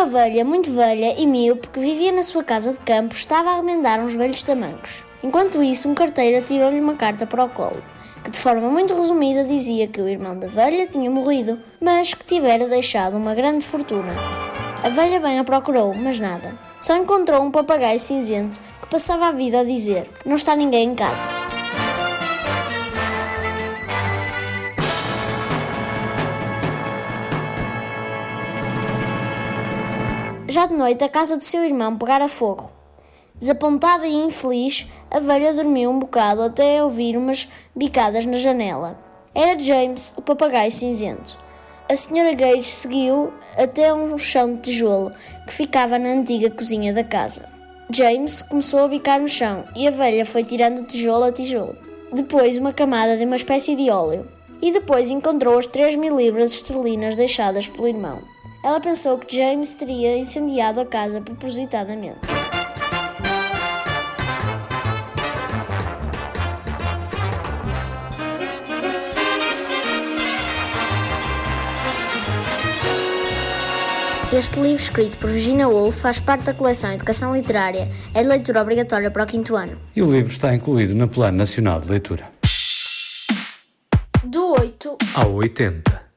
[0.00, 3.56] Uma velha muito velha e míope que vivia na sua casa de campo estava a
[3.56, 5.04] remendar uns velhos tamancos.
[5.22, 7.84] Enquanto isso, um carteiro atirou-lhe uma carta para o colo,
[8.24, 12.24] que de forma muito resumida dizia que o irmão da velha tinha morrido, mas que
[12.24, 14.12] tivera deixado uma grande fortuna.
[14.82, 16.58] A velha bem a procurou, mas nada.
[16.80, 20.94] Só encontrou um papagaio cinzento que passava a vida a dizer: Não está ninguém em
[20.94, 21.39] casa.
[30.50, 32.72] Já de noite, a casa do seu irmão pegara fogo.
[33.36, 38.98] Desapontada e infeliz, a velha dormiu um bocado até ouvir umas bicadas na janela.
[39.32, 41.38] Era James, o papagaio cinzento.
[41.88, 45.12] A senhora Gage seguiu até um chão de tijolo
[45.46, 47.48] que ficava na antiga cozinha da casa.
[47.88, 51.76] James começou a bicar no chão e a velha foi tirando tijolo a tijolo.
[52.12, 54.26] Depois, uma camada de uma espécie de óleo.
[54.60, 58.20] E depois encontrou as 3 mil libras esterlinas deixadas pelo irmão.
[58.62, 62.18] Ela pensou que James teria incendiado a casa propositadamente.
[74.32, 77.88] Este livro, escrito por Virginia Woolf, faz parte da coleção Educação Literária.
[78.14, 79.76] É de leitura obrigatória para o quinto ano.
[79.96, 82.30] E o livro está incluído no Plano Nacional de Leitura.
[84.22, 86.09] Do 8 ao 80.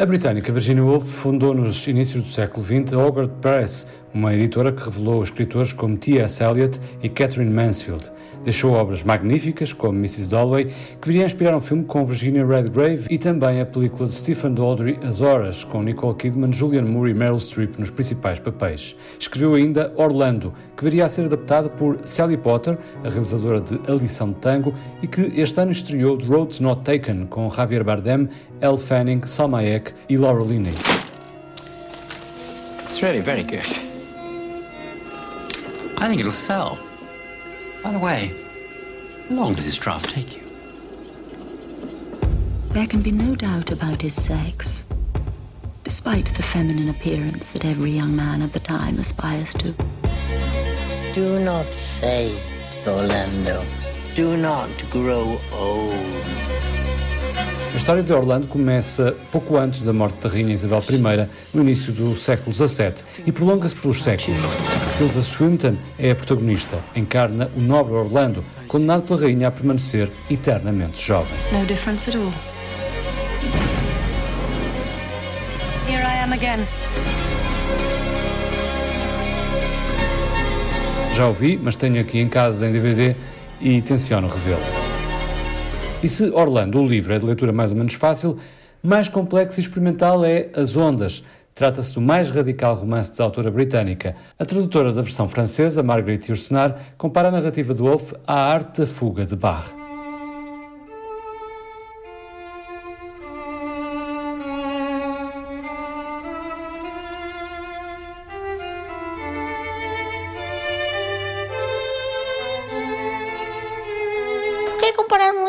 [0.00, 4.72] A britânica Virginia Woolf fundou nos inícios do século XX a Hogarth Press, uma editora
[4.72, 6.42] que revelou escritores como T.S.
[6.42, 8.10] Eliot e Catherine Mansfield.
[8.42, 10.30] Deixou obras magníficas, como Mrs.
[10.30, 14.14] Dalloway, que viria a inspirar um filme com Virginia Redgrave e também a película de
[14.14, 18.96] Stephen Daldry, As Horas, com Nicole Kidman, Julianne Moore e Meryl Streep nos principais papéis.
[19.18, 23.94] Escreveu ainda Orlando, que viria a ser adaptada por Sally Potter, a realizadora de A
[23.94, 24.72] Lição de Tango,
[25.02, 28.26] e que este ano estreou The Roads Not Taken, com Javier Bardem,
[28.62, 30.74] Elle Fanning, Salma Hayek e Laura Linney.
[32.84, 33.66] It's really very good.
[35.98, 36.78] I think it'll sell.
[37.84, 38.32] By the way,
[39.28, 40.42] how long did this draft take you?
[42.70, 44.84] There can be no doubt about his sex,
[45.84, 49.74] despite the feminine appearance that every young man of the time aspires to.
[51.14, 51.66] Do not
[52.00, 52.38] fade,
[52.86, 53.64] Orlando.
[54.14, 56.20] Do not grow old.
[57.72, 61.92] A história de Orlando começa pouco antes da morte da Rainha Isabel I, no início
[61.92, 62.94] do século XVII,
[63.24, 64.40] e prolonga-se pelos séculos.
[64.98, 71.00] Tilda Swinton é a protagonista, encarna o nobre Orlando, condenado pela Rainha a permanecer eternamente
[71.00, 71.32] jovem.
[71.52, 72.32] No difference at all.
[75.88, 76.66] Here I am again.
[81.14, 83.14] Já o vi, mas tenho aqui em casa em DVD
[83.60, 84.79] e tenciono revê-lo.
[86.02, 88.38] E se Orlando, o livro, é de leitura mais ou menos fácil,
[88.82, 91.22] mais complexo e experimental é As Ondas.
[91.54, 94.16] Trata-se do mais radical romance da autora britânica.
[94.38, 98.86] A tradutora da versão francesa, Marguerite Yourcenar, compara a narrativa do Wolff à arte da
[98.86, 99.79] fuga de Bach.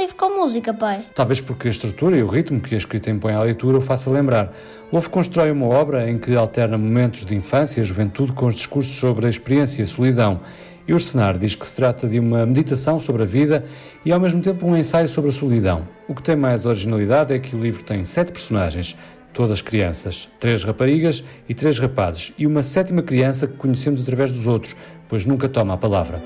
[0.02, 1.06] Livro com música, pai?
[1.14, 4.10] Talvez porque a estrutura e o ritmo que a escrita impõe à leitura o faça
[4.10, 4.52] lembrar.
[4.92, 8.96] Wolff constrói uma obra em que alterna momentos de infância e juventude com os discursos
[8.96, 10.42] sobre a experiência e a solidão.
[10.88, 10.98] E o
[11.40, 13.64] diz que se trata de uma meditação sobre a vida
[14.04, 15.88] e ao mesmo tempo um ensaio sobre a solidão.
[16.08, 18.98] O que tem mais originalidade é que o livro tem sete personagens,
[19.32, 24.48] todas crianças, três raparigas e três rapazes, e uma sétima criança que conhecemos através dos
[24.48, 24.76] outros,
[25.08, 26.22] pois nunca toma a palavra.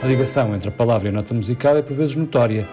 [0.00, 2.68] A ligação entre a palavra e a nota musical é por vezes notória.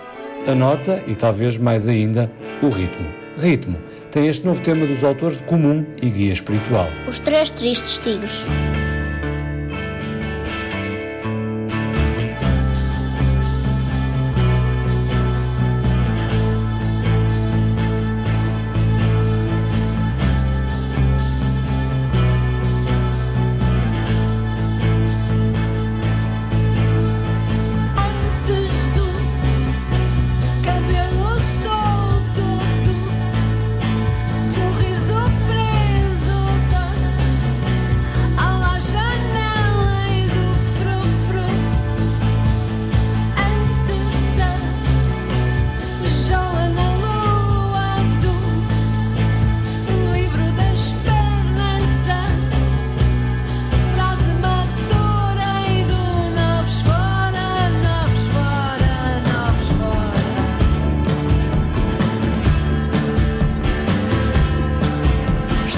[0.45, 2.29] A nota, e talvez mais ainda,
[2.61, 3.07] o ritmo.
[3.37, 3.77] Ritmo
[4.11, 6.87] tem este novo tema dos autores de comum e guia espiritual.
[7.07, 8.43] Os Três Tristes Tigres.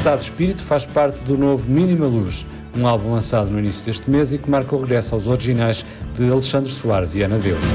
[0.05, 2.45] Estado Espírito faz parte do novo Mínima Luz,
[2.77, 6.29] um álbum lançado no início deste mês e que marca o regresso aos originais de
[6.29, 7.65] Alexandre Soares e Ana Deus.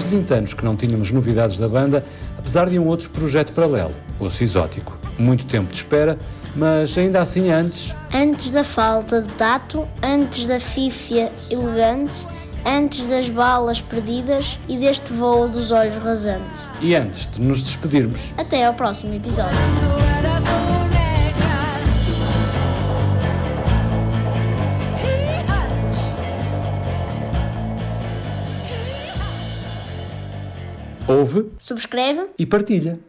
[0.00, 2.04] Mais de 20 anos que não tínhamos novidades da banda,
[2.38, 4.98] apesar de um outro projeto paralelo, o Cisótico.
[5.18, 6.16] Muito tempo de espera,
[6.56, 7.94] mas ainda assim antes.
[8.14, 12.26] Antes da falta de tato, antes da fífia elegante,
[12.64, 16.70] antes das balas perdidas e deste voo dos olhos rasantes.
[16.80, 18.32] E antes de nos despedirmos.
[18.38, 19.58] Até ao próximo episódio.
[31.10, 33.00] Ouve, subscreve e partilha.